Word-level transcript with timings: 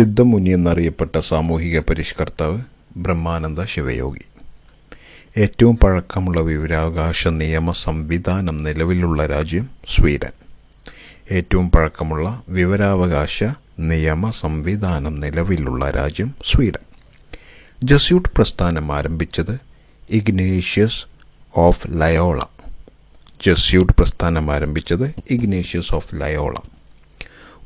സിദ്ധമുനി 0.00 0.50
എന്നറിയപ്പെട്ട 0.50 1.18
സാമൂഹിക 1.18 1.80
പരിഷ്കർത്താവ് 1.80 2.60
ബ്രഹ്മാനന്ദ 2.96 3.64
ശിവയോഗി. 3.64 4.20
ഏറ്റവും 5.40 5.76
പഴക്കമുള്ള 5.76 6.40
വിവരാവകാശ 6.40 7.28
നിയമ 7.28 7.72
സംവിധാനം 7.72 8.56
നിലവിലുള്ള 8.56 9.26
രാജ്യം 9.26 9.68
സ്വീഡൻ. 9.88 10.30
ഏറ്റവും 11.30 11.70
പഴക്കമുള്ള 11.70 12.42
വിവരാവകാശ 12.48 13.44
നിയമ 13.78 14.30
സംവിധാനം 14.30 15.20
നിലവിലുള്ള 15.20 15.90
രാജ്യം 15.90 16.34
സ്വീഡൻ. 16.44 16.84
ജസ്യൂട്ട് 17.84 18.28
പ്രസ്ഥാനം 18.36 18.92
ആരംഭിച്ചത് 18.92 19.58
ഇഗ്നേഷ്യസ് 20.10 21.04
ഓഫ് 21.56 21.86
ലയോള. 21.90 22.40
ജസ്യൂട്ട് 23.46 23.92
പ്രസ്ഥാനം 23.92 24.54
ആരംഭിച്ചത് 24.54 25.14
Ignatius 25.30 25.94
of 25.94 26.14
Loyola. 26.14 26.54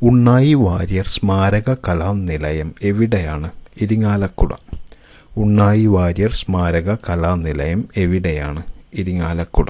Unnayi 0.03 0.55
Warrier 0.55 1.07
Smaraka 1.07 1.75
Kalanilayam 1.75 2.75
എവിടെയാണ്? 2.83 3.51
ഇരിങ്ങാലക്കുട. 3.81 4.51
ഉണ്ണായി 5.37 5.87
വാര്യർ 5.87 6.33
സ്മാരക 6.33 6.95
കലാനിലയം 6.95 7.85
എവിടെയാണ്? 7.97 8.63
ഇരിങ്ങാലക്കുട. 8.95 9.67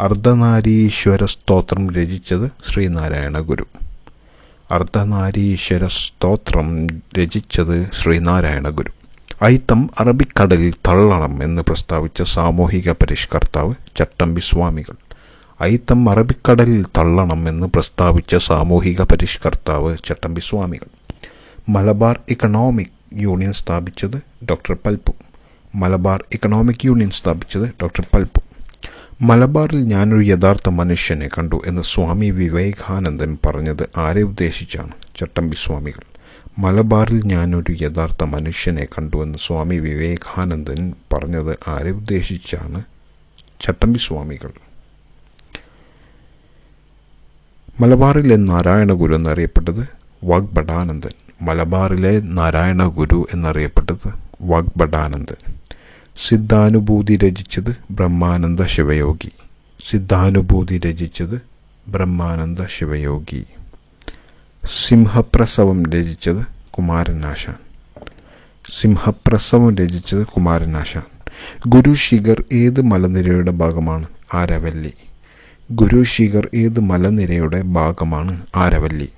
അർദ്ധനാരീശ്വര 0.00 1.24
സ്തോത്രം 1.24 1.90
രചിച്ചത് 1.90 2.50
ശ്രീനാരായണ 2.68 3.38
ഗുരു. 3.38 3.66
അർദ്ധനാരീശ്വര 4.70 5.86
സ്തോത്രം 5.86 6.86
രചിച്ചത് 6.86 7.90
ശ്രീനാരായണ 8.02 8.68
ഗുരു. 8.68 8.90
ഐത്തം 9.44 9.90
അറബിക്കടലിൽ 9.98 10.72
തള്ളണം 10.72 11.42
എന്ന് 11.42 11.62
പ്രസ്താവിച്ച 11.62 12.22
സാമൂഹിക 12.22 12.90
പരിഷ്കർത്താവ് 12.92 13.74
ചട്ടമ്പി 13.96 14.40
സ്വാമികൾ. 14.40 15.05
ഐത്തം 15.62 16.10
അറബിക്കടലിൽ 16.10 16.84
തള്ളണം 16.98 17.48
എന്ന് 17.48 17.66
പ്രസ്താവിച്ച 17.66 18.36
സാമൂഹിക 18.36 19.02
പരിഷ്കർത്താവ് 19.02 19.96
ചട്ടമ്പി 20.04 20.40
സ്വാമികൾ 20.40 20.86
മലബാർ 21.68 22.20
ഇക്കണോമിക് 22.28 22.86
യൂണിയൻ 23.12 23.52
സ്ഥാപിച്ചത് 23.52 24.16
doctor 24.50 24.76
Palpu. 24.86 25.12
Malabar 25.74 26.24
economic 26.34 26.76
union 26.84 27.10
സ്ഥാപിച്ചത് 27.10 27.68
ഡോക്ടർ 27.68 28.06
പൽപ്പു. 28.14 28.40
മലബാറിൽ 29.22 29.84
ഞാനൊരു 29.84 30.22
യഥാർത്ഥ 30.22 30.68
മനുഷ്യനെ 30.68 31.28
കണ്ടു 31.38 31.62
എന്ന് 31.66 31.82
സ്വാമി 31.82 32.30
വിവേകാനന്ദൻ 32.30 33.38
പറഞ്ഞത് 33.46 33.88
ആരെ 33.96 34.22
ഉദ്ദേശിച്ചാണ്? 34.22 34.90
ചട്ടമ്പി 35.16 35.56
സ്വാമികൾ 35.56 36.02
മലബാറിൽ 36.58 37.20
ഞാനൊരു 37.24 37.72
യഥാർത്ഥ 37.84 38.24
മനുഷ്യനെ 38.24 38.84
കണ്ടു 38.84 39.22
എന്ന് 39.22 39.38
സ്വാമി 39.38 39.76
വിവേകാനന്ദൻ 39.76 40.92
പറഞ്ഞത് 41.12 41.58
ആരെ 41.68 41.90
ഉദ്ദേശിച്ചാണ്? 41.90 42.82
ചട്ടമ്പി 43.60 43.98
സ്വാമികൾ 43.98 44.50
മലബാറിലെ 47.80 48.36
നാരായണ 48.36 48.92
ഗുരു 48.92 49.14
എന്നറിയപ്പെട്ടത് 49.14 49.88
വാഗ്ഭടാനന്ദൻ 50.24 51.10
മലബാറിലെ 51.42 52.20
നാരായണ 52.20 52.86
ഗുരു 52.86 53.26
എന്നറിയപ്പെട്ടത് 53.34 54.08
വാഗ്ഭടാനന്ദൻ 54.42 55.52
സിദ്ധാനുഭൂതി 56.28 57.16
രചിച്ചത് 57.16 57.76
ബ്രഹ്മാനന്ദ 57.90 58.64
ശിവയോഗി. 58.64 59.30
സിദ്ധാനുഭൂതി 59.90 60.78
രചിച്ചത് 60.78 61.40
ബ്രഹ്മാനന്ദ 61.88 62.64
ശിവയോഗി. 62.64 63.44
സിംഹപ്രസവം 64.88 65.92
രചിച്ചത് 65.92 66.46
കുമാരനാശാൻ. 66.70 67.56
സിംഹപ്രസവം 68.80 69.76
രചിച്ചത് 69.76 70.26
കുമാരനാശാൻ. 70.26 71.02
ഗുരു 71.66 71.94
ശിഖർ 71.94 72.44
ഏത് 72.52 72.80
മലനിരയുടെ 72.80 73.50
ഭാഗമാണ്? 73.50 74.06
ആരവല്ലി. 74.34 74.92
ഗുരു 75.70 76.02
ശിഖർ 76.02 76.50
ഏത് 76.54 76.80
മലനിരയുടെ 76.80 77.62
ഭാഗമാണ്? 77.62 78.46
ആരവല്ലി. 78.56 79.08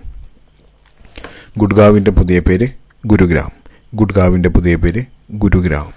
ഗുഡ്ഗാവിന്റെ 1.59 2.11
പുതിയ 2.11 2.41
പേര് 2.41 2.69
ഗുരുഗ്രാം. 3.07 3.51
ഗുഡ്ഗാവിന്റെ 3.95 4.49
പുതിയ 4.49 4.77
പേര് 4.77 5.05
ഗുരുഗ്രാം. 5.31 5.93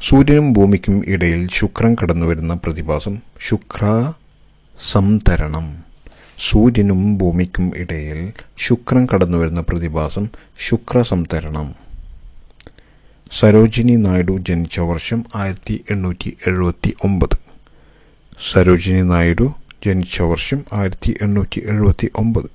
സൂര്യനും 0.00 0.52
ഭൂമിക്കും 0.52 1.02
ഇടയിൽ 1.06 1.48
ശുക്രൻ 1.52 1.96
കടന്നു 2.02 2.26
വരുന്ന 2.26 2.54
പ്രതിഭാസം 2.54 3.18
ശുക്ര 3.48 4.12
സംതരണം 4.92 5.84
സൂര്യനും 6.50 7.18
ഭൂമിക്കും 7.18 7.72
ഇടയിൽ 7.76 8.32
ശുക്രൻ 8.58 9.08
കടന്നു 9.14 9.38
വരുന്ന 9.38 9.60
പ്രതിഭാസം 9.60 10.28
ശുക്ര 10.58 11.02
സംതരണം 11.02 11.74
സരോജിനി 13.32 13.96
നായിഡു 13.96 14.36
ജനിച്ച 14.38 14.80
വർഷം 14.80 15.24
ആയിരത്തി 15.34 15.84
എണ്ണൂറ്റി 15.90 16.36
എഴുപത്തി 16.46 16.94
ഒമ്പത്. 17.04 17.38
സരോജിനി 18.52 19.02
നായിഡു 19.02 19.52
ജനിച്ച 19.86 20.22
വർഷം 20.22 20.64
ആയിരത്തി 20.72 21.14
എണ്ണൂറ്റി 21.22 21.62
എഴുപത്തി 21.66 22.10
ഒമ്പത് 22.16 22.48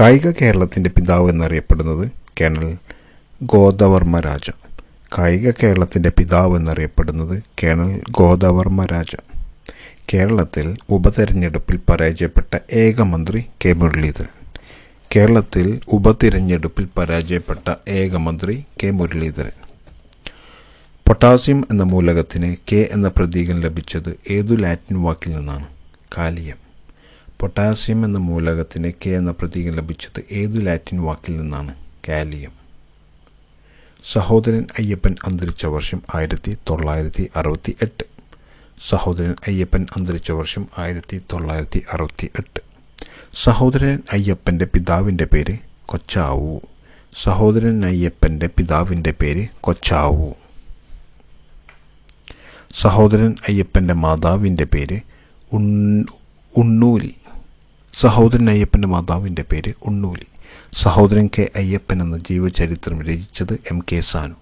കായിക 0.00 0.30
കേരളത്തിന്റെ 0.30 0.90
പിതാവ് 0.90 1.30
എന്നറിയപ്പെടുന്നത് 1.30 2.10
കേണൽ 2.40 2.76
ഗോദവർമ്മ 3.42 4.20
രാജ. 4.20 4.50
കായിക 5.18 5.50
കേരളത്തിന്റെ 5.50 6.08
പിതാവ് 6.08 6.56
എന്നറിയപ്പെടുന്നത് 6.56 7.42
കേണൽ 7.62 8.02
ഗോദവർമ്മ 8.10 8.84
രാജ. 8.84 9.16
കേരളത്തിൽ 10.14 10.76
ഉപതെരഞ്ഞെടുപ്പിൽ 10.90 11.76
പരാജയപ്പെട്ട 11.88 12.58
ഏക 12.72 13.00
മന്ത്രി 13.02 13.46
കെ 13.64 13.72
മുരളീധരൻ. 13.72 14.32
കേരളത്തിൽ 15.16 15.80
ഉപതിരഞ്ഞെടുപ്പിൽ 15.88 16.88
പരാജയപ്പെട്ട 16.98 17.74
ഏക 17.88 18.16
മന്ത്രി 18.16 18.64
കെ 18.82 18.90
മുരളീധരൻ. 18.90 19.65
പൊട്ടാസ്യം 21.06 21.66
എന്ന 21.70 21.82
മൂലകത്തിന് 21.82 22.56
കെ 22.72 22.88
എന്ന 22.92 23.08
പ്രതീകം 23.08 23.60
ലഭിച്ചത് 23.60 24.16
ഏതു 24.30 24.54
ലാറ്റിൻ 24.54 25.02
വാക്കിൽ 25.02 25.36
നിന്നാണ്? 25.36 25.66
കാലിയം. 26.18 26.56
പൊട്ടാസ്യം 27.40 28.04
എന്ന 28.04 28.18
മൂലകത്തിന് 28.18 28.92
കെ 29.06 29.10
എന്ന 29.10 29.30
പ്രതീകം 29.30 29.74
ലഭിച്ചത് 29.74 30.24
ഏതു 30.32 30.60
ലാറ്റിൻ 30.60 31.02
വാക്കിൽ 31.02 31.36
നിന്നാണ്? 31.36 31.74
കാലിയം. 32.08 32.50
സഹോദരൻ 34.12 34.66
അയ്യപ്പൻ 34.78 35.16
അന്തരിച്ച 35.26 35.66
വർഷം 35.66 36.02
ആയിരത്തി 36.14 36.56
തൊള്ളായിരത്തി 36.70 37.30
അറുപത്തി 37.36 37.76
എട്ട് 37.82 38.04
സഹോദരൻ 38.88 39.34
അയ്യപ്പൻ 39.48 39.86
അന്തരിച്ച 39.96 40.30
വർഷം 40.30 40.68
ആയിരത്തി 40.78 41.20
തൊള്ളായിരത്തി 41.32 41.82
അറുപത്തി 41.92 42.30
എട്ട് 42.38 42.60
സഹോദരൻ 43.44 44.02
അയ്യപ്പന്റെ 44.12 44.64
പിതാവിന്റെ 44.64 45.24
പേര് 45.24 45.58
കൊച്ചാവു. 45.86 46.60
സഹോദരൻ 47.22 47.84
അയ്യപ്പന്റെ 47.84 48.46
പിതാവിന്റെ 48.46 49.10
പേര് 49.10 49.46
കൊച്ചാവു. 49.60 50.34
സഹോദരൻ 52.74 53.34
അയ്യപ്പന്റെ 53.48 53.94
മാതാവിന്റെ 53.94 54.64
പേര് 54.64 55.00
ഉണ്ണൂലി. 56.56 57.14
സഹോദരൻ 58.00 58.50
അയ്യപ്പന്റെ 58.50 58.88
മാതാവിന്റെ 58.88 59.42
പേര് 59.42 59.72
ഉണ്ണൂലി. 59.82 60.26
സഹോദരൻ 60.74 61.30
കെ 61.38 61.48
അയ്യപ്പൻ 61.56 62.02
എന്ന 62.02 62.18
ജീവചരിത്രം 62.18 63.02
രചിച്ചത് 63.02 63.52
എം 63.52 63.78
കെ 63.92 64.00
സാനു. 64.00 64.34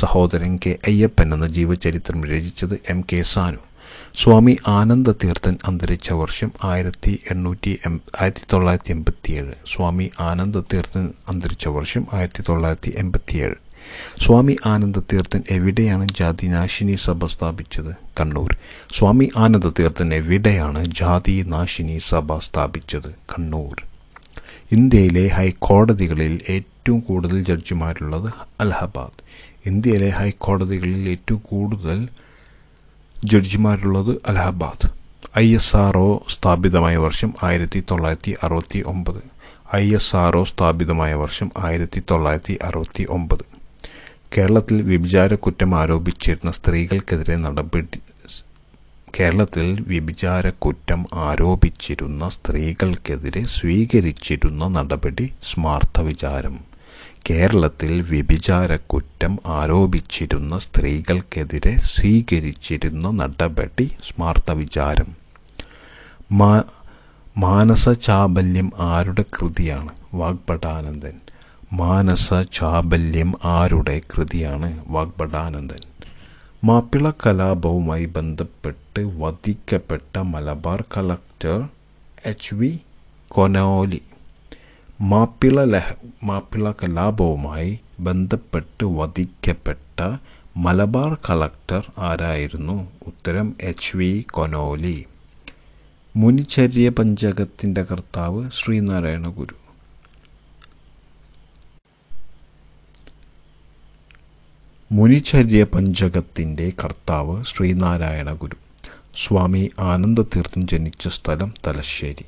സഹോദരൻ 0.00 0.58
കെ 0.66 0.78
അയ്യപ്പൻ 0.86 1.34
എന്ന 1.34 1.46
ജീവചരിത്രം 1.46 2.24
രചിച്ചത് 2.24 2.78
എം 2.90 3.00
കെ 3.00 3.22
സാനു. 3.22 3.58
സ്വാമി 4.18 4.56
ആനന്ദ 4.68 5.10
തീർത്ഥൻ 5.10 5.56
അന്തരിച്ച 5.64 6.12
വർഷം 6.12 6.52
ആയിരത്തി 6.64 7.18
എണ്ണൂറ്റി 7.30 7.78
എം 7.86 8.00
ആയിരത്തി 8.20 8.40
തൊള്ളായിരത്തി 8.52 8.92
എൺപത്തിയേഴ്. 8.92 9.52
സ്വാമി 9.76 10.10
ആനന്ദ 10.20 10.58
തീർത്ഥൻ 10.58 11.12
അന്തരിച്ച 11.28 11.68
വർഷം 11.68 12.06
ആയിരത്തി 12.12 12.44
തൊള്ളായിരത്തി 12.48 12.94
എൺപത്തിയേഴ്. 12.96 13.54
സ്വാമി 14.26 14.56
ആനന്ദ 14.66 14.98
തീർത്ഥൻ 14.98 15.42
എവിടെയാണ് 15.50 16.08
ജാതി 16.08 16.46
നാശിനി 16.46 16.98
സഭ 17.04 17.26
സ്ഥാപിച്ചത്? 17.26 17.94
കണ്ണൂർ. 18.20 18.56
സ്വാമി 18.98 19.30
ആനന്ദ 19.36 19.68
തീർത്ഥൻ 19.68 20.14
എവിടെയാണ് 20.14 20.84
ജാതി 20.84 21.44
നാശിനി 21.46 21.98
സഭ 22.08 22.38
സ്ഥാപിച്ചത്? 22.38 23.08
കണ്ണൂർ. 23.08 23.82
ഇന്ത്യയിലെ 24.72 25.28
ഹൈക്കോടതികളിൽ 25.28 26.40
ഏറ്റവും 26.50 27.00
കൂടുതൽ 27.00 27.42
ജഡ്ജിമാരുള്ളത് 27.42 28.32
അലഹബാദ്. 28.60 29.22
ഇന്ത്യയിലെ 29.66 30.08
ഹൈക്കോടതികളിൽ 30.08 31.08
ഏറ്റവും 31.08 31.42
കൂടുതൽ 31.44 32.08
ജഡ്ജിമാരുള്ളത് 33.24 34.16
Allahabad. 34.28 34.98
I 35.38 35.54
S 35.54 35.76
R 35.76 35.98
O 35.98 36.22
സ്ഥാപിതമായ 36.28 36.96
വർഷം 36.96 37.34
ആയിരത്തി 37.42 37.84
തൊള്ളായിരത്തി 37.90 38.36
അറുപത്തി 38.42 38.82
ഒമ്പത് 38.86 39.22
ഐ 39.76 39.94
എസ് 39.94 40.16
ആർ 40.16 40.36
ഒ 40.36 40.44
സ്ഥാപിതമായ 40.44 41.14
വർഷം 41.14 41.50
ആയിരത്തി 41.58 42.02
തൊള്ളായിരത്തി 42.10 42.58
അറുപത്തി 42.62 43.06
ഒമ്പത് 43.10 43.57
കേരളത്തിൽ 44.36 44.82
വ്യഭിചാര 44.82 45.34
കുറ്റം 45.34 45.80
ആരോപിച്ചിരുന്ന 45.80 46.50
സ്ത്രീകൾക്കെതിരെ 46.50 47.36
നടപടി 47.36 48.00
കേരളത്തിൽ 49.20 49.80
വ്യഭിചാര 49.80 50.48
കുറ്റം 50.48 51.06
ആരോപിച്ചിരുന്ന 51.14 52.28
സ്ത്രീകൾക്കെതിരെ 52.28 53.42
സ്വീകരിച്ചിരുന്ന 53.42 54.68
നടപടി 54.68 55.32
സ്മാർത്ഥ 55.42 56.00
വിചാരം. 56.00 56.58
കേരളത്തിൽ 57.30 58.02
വ്യഭിചാര 58.02 58.76
കുറ്റം 58.76 59.38
ആരോപിച്ചിരുന്ന 59.46 60.58
സ്ത്രീകൾക്കെതിരെ 60.58 61.76
സ്വീകരിച്ചിരുന്ന 61.76 63.10
നടപടി 63.10 63.90
സ്മാർത്ഥ 64.08 64.50
വിചാരം. 64.50 65.16
മാ 66.32 66.62
മാനസചാബല്യം 67.38 68.72
ആരുടെ 68.78 69.24
കൃതിയാണ്? 69.36 69.88
വാഗ്ഭടാനന്ദൻ 70.14 71.16
മാനസ 71.72 72.34
ചാബല്യം 72.34 73.32
ആരുടെ 73.44 74.00
കൃതിയാണ് 74.14 74.84
വാഗ്ഭടാനന്ദൻ 74.88 75.82
മാപ്പിള 76.64 77.10
കലാപവുമായി 77.10 78.04
ബന്ധപ്പെട്ട് 78.04 79.00
വധിക്കപ്പെട്ട 79.00 80.18
Malabar 80.18 80.84
collector 80.96 81.68
H 82.24 82.54
V 82.54 82.78
Conolly. 83.28 84.02
Mappila 85.00 85.64
ലഹ 85.64 85.92
Mappila 86.24 86.70
കലാപവുമായി 86.70 87.80
ബന്ധപ്പെട്ട് 88.00 88.84
വധിക്കപ്പെട്ട 88.84 90.18
മലബാർ 90.56 91.14
കളക്ടർ 91.14 91.86
ആരായിരുന്നു? 91.98 92.88
ഉത്തരം 93.06 93.54
എച്ച് 93.60 93.96
വി 93.96 94.26
കൊനോലി. 94.32 95.04
മുനിചര്യ 96.16 96.88
പഞ്ചകത്തിന്റെ 96.88 97.82
കർത്താവ് 97.82 98.50
ശ്രീനാരായണ 98.50 99.28
ഗുരു 99.28 99.57
മുനിചര്യ 104.92 105.64
പഞ്ചകത്തിന്റെ 105.64 106.72
കർത്താവ് 106.84 107.44
ശ്രീനാരായണ 107.44 108.32
ഗുരു. 108.32 108.56
സ്വാമി 109.16 109.70
ആനന്ദതീർത്ഥം 109.78 110.68
ജനിച്ച 110.68 111.08
സ്ഥലം 111.08 111.54
തലശ്ശേരി. 111.66 112.24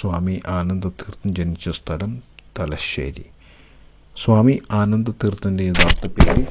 സ്വാമി 0.00 0.40
ആനന്ദതീർത്ഥം 0.48 1.34
ജനിച്ച 1.34 1.68
സ്ഥലം 1.68 2.22
തലശ്ശേരി. 2.58 3.24
സ്വാമി 4.16 4.60
ആനന്ദതീർത്ഥന്റെ 4.70 5.64
യഥാർത്ഥ 5.64 6.06
പേര്? 6.06 6.44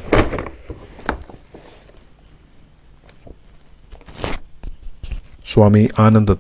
സ്വാമി 5.46 5.88
ആനന്ദ 6.00 6.34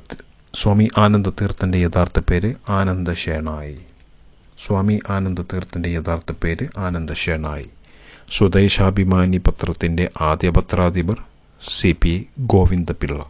സ്വാമി 0.55 0.87
ആനന്ദതീർത്ഥന്റെ 0.97 1.77
യഥാർത്ഥ 1.77 2.19
പേര് 2.19 2.53
ആനന്ദശേണായി. 2.69 3.79
സ്വാമി 4.65 4.99
ആനന്ദതീർത്ഥന്റെ 5.09 5.89
യഥാർത്ഥ 5.89 6.31
പേര് 6.31 6.67
ആനന്ദശേണായി. 6.77 7.69
സ്വദേശാഭിമാനി 8.31 9.37
പത്രത്തിന്റെ 9.37 10.09
ആദ്യ 10.21 10.49
പത്രാധിപർ 10.49 11.17
സി 11.81 11.95
പി 12.01 12.27
ഗോവിന്ദപിള്ള. 12.39 13.25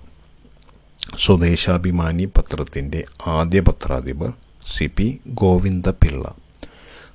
സ്വദേശാഭിമാനി 1.19 2.25
പത്രത്തിന്റെ 2.25 3.03
ആദ്യ 3.27 3.59
പത്രാധിപർ 3.59 4.33
സി 4.77 4.89
പി 4.97 5.19
ഗോവിന്ദപിള്ള. 5.27 6.35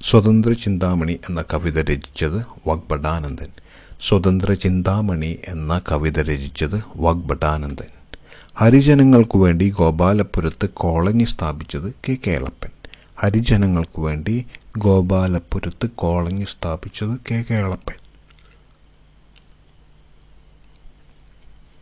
സ്വതന്ത്ര 0.04 0.52
ചിന്താമണി 0.52 1.12
എന്ന 1.12 1.44
കവിത 1.54 1.78
രചിച്ചത് 1.90 2.68
വാഗ്ഭടാനന്ദൻ 2.68 3.46
സ്വതന്ത്ര 4.00 4.52
ചിന്താമണി 4.52 5.38
എന്ന 5.48 5.80
കവിത 5.92 6.20
രചിച്ചത് 6.20 6.84
വാഗ്ഭടാനന്ദൻ 6.96 8.18
ഹരിജനങ്ങൾക്കു 8.54 9.38
വേണ്ടി 9.38 9.70
ഗോപാലപുരത്ത് 9.70 10.68
കോളനി 10.68 11.24
സ്ഥാപിച്ചത് 11.24 11.94
കെ. 12.08 12.16
കേളപ്പൻ. 12.26 12.73
ഹരിജനങ്ങൾക്കു 13.16 14.02
വേണ്ടി 14.02 14.46
ഗോപാലപുരത്ത് 14.78 15.86
കോളനി 15.86 16.44
സ്ഥാപിച്ചത് 16.44 17.18
കെ 17.30 17.44
കേളപ്പൻ 17.50 17.94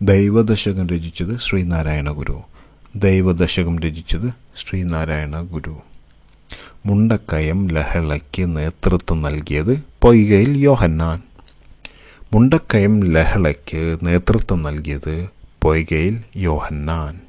ദൈവദശകം 0.02 0.88
രചിച്ചത് 0.88 1.38
ശ്രീനാരായണ 1.38 2.11
ഗുരു. 2.11 2.43
ദൈവദശകം 2.96 3.79
രചിച്ചത് 3.79 4.31
ശ്രീനാരായണ 4.56 5.40
ഗുരു. 5.40 5.79
മുണ്ടക്കയം 6.87 7.69
ലഹളയ്ക്ക് 7.69 8.56
നേതൃത്വം 8.56 9.23
നൽകിയത് 9.23 9.82
പൊയ്കയിൽ 10.02 10.58
യോഹന്നാൻ. 10.58 11.23
മുണ്ടക്കയം 12.35 13.05
ലഹളയ്ക്ക് 13.05 13.99
നേതൃത്വം 14.02 14.62
നൽകിയത് 14.62 15.28
പൊയ്കയിൽ 15.62 16.23
യോഹന്നാൻ. 16.37 17.20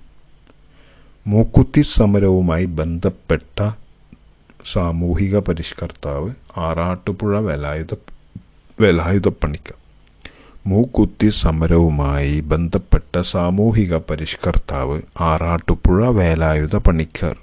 മൂക്കുത്തി 1.28 1.82
സമരവുമായി 1.82 2.66
ബന്ധപ്പെട്ട 2.66 3.83
സാമൂഹിക 4.72 5.40
പരിഷ്കർത്താവ് 5.40 6.32
ആറാട്ടുപുഴ 6.58 7.40
വേലായുധ 7.40 9.28
പണിക്ക 9.28 9.72
മൂക്കുത്തി 10.68 11.30
സമരവുമായി 11.30 12.40
ബന്ധപ്പെട്ട 12.40 13.22
സാമൂഹിക 13.22 13.98
പരിഷ്കർത്താവ് 13.98 15.02
ആറാട്ടുപുഴ 15.22 16.08
വേലായുധ 16.08 16.76
പണിക്കർ 16.76 17.38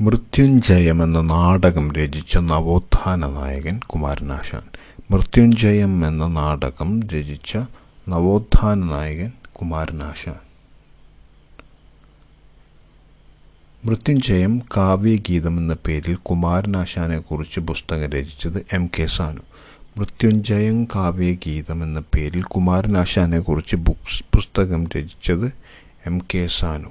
മൃത്യുഞ്ജയം 0.00 1.02
എന്ന 1.02 1.20
നാടകം 1.20 1.92
രചിച്ച 1.92 2.38
നവോത്ഥാന 2.38 3.26
നായകൻ 3.26 3.78
കുമാരനാശാൻ. 3.78 4.62
മൃത്യുഞ്ജയം 5.10 6.08
എന്ന 6.08 6.26
നാടകം 6.26 7.02
രചിച്ച 7.02 7.56
നവോത്ഥാന 8.08 8.78
നായകൻ 8.78 9.32
കുമാരനാശാൻ. 9.52 10.47
മൃത്യുഞ്ജയം 13.84 14.62
കാവ്യഗീതം 14.76 15.58
എന്ന 15.58 15.76
പേരിൽ 15.86 16.14
കുമാരനാശാനെക്കുറിച്ച് 16.14 17.60
പുസ്തകം 17.60 18.10
രചിച്ചത് 18.10 18.66
എം 18.72 18.90
കെ 18.98 19.06
സാനു. 19.06 19.40
മൃത്യുഞ്ജയം 19.96 20.84
കാവ്യഗീതം 20.84 21.82
എന്ന 21.82 22.00
പേരിൽ 22.00 22.42
കുമാരനാശാനെക്കുറിച്ച് 22.42 23.76
പുസ്തകം 24.34 24.86
രചിച്ചത് 24.86 25.52
M 26.06 26.18
K 26.18 26.46
Sanu. 26.46 26.88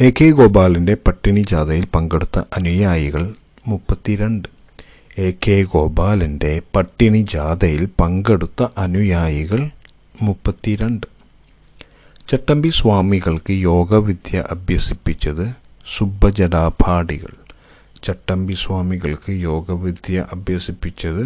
A 0.00 0.10
K 0.10 0.30
ഗോപാലിന്റെ 0.30 0.94
പട്ടിണി 0.94 1.40
ജാഥയിൽ 1.40 1.86
പങ്കെടുത്ത 1.86 2.38
അനുയായികൾ 2.56 3.34
മുപ്പത്തിരണ്ട്. 3.68 4.48
എ 5.18 5.32
കെ 5.48 5.62
ഗോപാലിന്റെ 5.62 6.62
പട്ടിണി 6.76 7.26
ജാഥയിൽ 7.32 7.88
പങ്കെടുത്ത 8.00 8.66
അനുയായികൾ 8.78 9.70
മുപ്പത്തിരണ്ട്. 10.22 11.15
ചട്ടമ്പി 12.28 12.68
സ്വാമികൾക്ക് 12.68 13.50
യോഗവിദ്യ 13.50 14.44
അഭ്യസിപ്പിച്ചത് 14.50 15.52
സുബ്ബജടാഭാടികൾ. 15.96 17.32
ചട്ടമ്പി 18.04 18.52
സ്വാമികൾക്ക് 18.52 19.32
യോഗവിദ്യ 19.32 20.26
അഭ്യസിപ്പിച്ചത് 20.32 21.24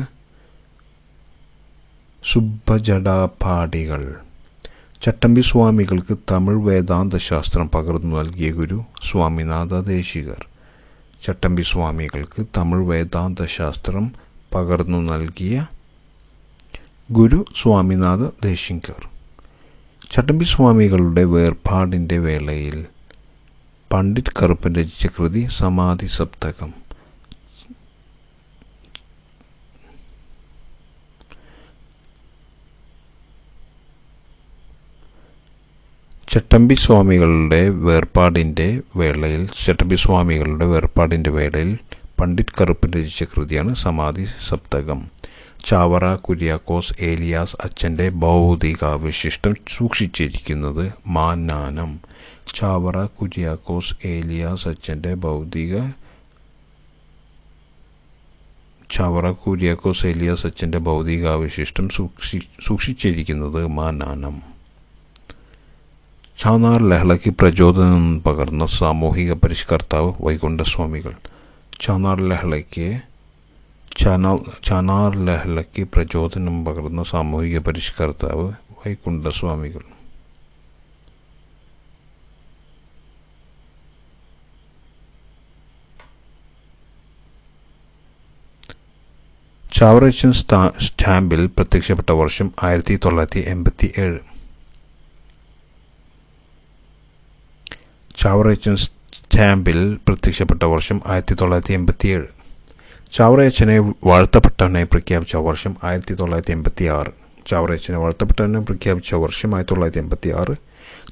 സുബ്ബജടാഭാടികൾ. 2.26 4.14
ചട്ടമ്പി 5.02 5.40
സ്വാമികൾക്ക് 5.40 6.16
തമിഴ് 6.30 6.58
വേദാന്ത 6.58 7.16
ശാസ്ത്രം 7.16 7.68
പകർന്നു 7.68 8.16
നൽകിയ 8.16 8.50
ഗുരു 8.52 8.84
സ്വാമിനാഥ 9.02 9.74
ദേശികർ. 9.74 10.46
ചട്ടമ്പി 11.22 11.62
സ്വാമികൾക്ക് 11.62 12.44
തമിഴ് 12.56 12.84
വേദാന്ത 12.84 13.44
ശാസ്ത്രം 13.44 14.12
പകർന്നു 14.54 14.98
നൽകിയ 14.98 15.66
ഗുരു 17.12 17.44
സ്വാമിനാഥ 17.62 18.28
ദേശിങ്കർ 18.42 19.09
ചട്ടമ്പി 20.10 20.44
സ്വാമികളുടെ 20.44 21.24
വേർപാടിന്റെ 21.24 22.18
വേളയിൽ 22.18 22.86
പണ്ഡിറ്റ് 23.92 24.32
കറുപ്പൻ 24.42 24.74
രചിച്ച 24.74 25.06
കൃതി 25.06 25.46
സമാധി 25.50 26.06
സപ്തകം. 26.06 26.70
ചട്ടമ്പി 36.32 36.74
സ്വാമികളുടെ 36.74 37.68
വേർപാടിന്റെ 37.68 38.80
വേളയിൽ 38.96 39.48
ചട്ടമ്പി 39.64 39.94
സ്വാമികളുടെ 39.94 40.64
വേർപാടിന്റെ 40.64 41.30
വേളയിൽ 41.30 41.78
പണ്ഡിറ്റ് 42.20 42.54
കറുപ്പൻ 42.60 42.90
രചിച്ച 42.90 43.22
കൃതിയാണ് 43.22 43.74
സമാധി 43.74 44.26
സപ്തകം. 44.48 45.19
ചാവറ 45.64 46.04
കുര്യാക്കോസ് 46.16 46.94
ഏലിയാസ് 47.00 47.56
അച്ഛന്റെ 47.64 48.06
ഭൗതികാവശിഷ്ടം 48.22 49.54
സൂക്ഷിച്ചിരിക്കുന്നത് 49.68 50.84
മാനാനം 51.06 51.90
ചാവറ 52.54 52.98
കുര്യാക്കോസ് 53.18 53.94
ഏലിയാസ് 54.04 54.68
അച്ഛന്റെ 54.68 55.14
ഭൗതിക 55.14 55.74
ചാവറ 58.90 59.26
കുര്യാക്കോസ് 59.42 60.06
ഏലിയാസ് 60.06 60.46
അച്ഛന്റെ 60.46 60.78
ഭൗതികാവശിഷ്ടം 60.78 61.88
സൂക്ഷി 61.88 62.38
സൂക്ഷിച്ചിരിക്കുന്നത് 62.66 63.66
മാനാനം 63.78 64.36
ചാനാർ 66.38 66.80
ലഹളയ്ക്ക് 66.82 67.30
പ്രചോദനം 67.30 68.04
പകർന്ന 68.26 68.66
സാമൂഹിക 68.78 69.32
പരിഷ്കർത്താവ് 69.32 70.10
വൈകുണ്ഠസ്വാമികൾ. 70.20 71.14
ചാനാർ 71.80 72.18
ലഹളയ്ക്ക് 72.30 72.86
ചാനാർ 74.00 74.38
ചാനാർ 74.64 75.16
ലഹളയ്ക്ക് 75.26 75.82
പ്രചോദനം 75.94 76.64
പകർന്ന 76.64 77.02
സാമൂഹിക 77.02 77.58
പരിഷ്കർത്താവ് 77.58 78.46
വൈകുണ്ഠസ്വാമികൾ. 78.78 79.82
ചാവറച്ചൻ 89.72 90.32
സ്റ്റാമ്പിൽ 90.32 91.46
പ്രത്യക്ഷപ്പെട്ട 91.46 92.10
വർഷം 92.12 92.52
ആയിരത്തി 92.62 92.98
തൊള്ളായിരത്തി 93.04 93.40
എൺപത്തി 93.50 93.92
ഏഴ് 93.98 94.18
ചാവറച്ചൻ 98.18 98.76
സ്റ്റാമ്പിൽ 98.76 99.98
പ്രത്യക്ഷപ്പെട്ട 100.08 100.64
വർഷം 100.64 101.00
ആയിരത്തി 101.06 101.34
തൊള്ളായിരത്തി 101.34 101.72
എൺപത്തി 101.72 102.08
ഏഴ് 102.08 102.28
ചാവറയച്ചനെ 103.12 103.78
വാഴ്ത്തപ്പെട്ടവനായി 103.78 104.84
പ്രഖ്യാപിച്ച 104.84 105.36
വർഷം 105.36 105.76
ആയിരത്തി 105.84 106.14
തൊള്ളായിരത്തി 106.14 106.52
എൺപത്തി 106.52 106.84
ആറ് 106.84 107.10
ചാവറയച്ചനെ 107.46 107.98
വാഴ്ത്തപ്പെട്ടവനായി 107.98 108.64
പ്രഖ്യാപിച്ച 108.64 109.14
വർഷം 109.14 109.54
ആയിരത്തി 109.54 109.70
തൊള്ളായിരത്തി 109.70 109.98
എൺപത്തി 109.98 110.30
ആറ് 110.30 110.56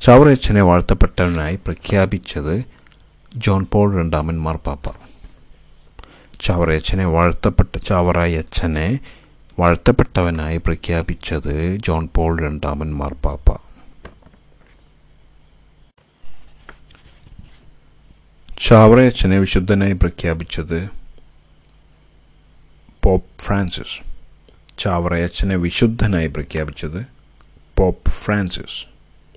ചാവറയച്ചനെ 0.01 0.63
വാഴ്ത്തപ്പെട്ടവനായി 0.63 1.57
പ്രഖ്യാപിച്ചത് 1.57 2.65
ജോൺ 3.37 3.67
പോൾ 3.73 3.99
രണ്ടാമൻ 3.99 4.41
മാർപ്പാപ്പ. 4.41 4.89
ചാവറയച്ചനെ 6.41 7.07
വാഴ്ത്തപ്പെട്ട 7.07 7.79
ചാവറയച്ചനെ 7.79 8.99
വാഴ്ത്തപ്പെട്ടവനായി 9.59 10.57
പ്രഖ്യാപിച്ചത് 10.57 11.77
ജോൺ 11.77 12.09
പോൾ 12.17 12.41
രണ്ടാമൻ 12.41 12.95
മാർപ്പാപ്പ. 12.95 13.57
ചാവറയച്ചനെ 18.59 19.39
വിശുദ്ധനായി 19.39 19.93
പ്രഖ്യാപിച്ചത് 19.93 21.08
പോപ്പ് 23.03 23.43
ഫ്രാൻസിസ്. 23.43 24.01
ചാവറയച്ചനെ 24.79 25.57
വിശുദ്ധനായി 25.57 26.27
പ്രഖ്യാപിച്ചത് 26.27 27.07
പോപ്പ് 27.79 28.11
ഫ്രാൻസിസ്. 28.11 28.98